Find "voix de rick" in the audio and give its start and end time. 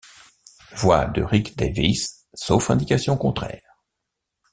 0.71-1.55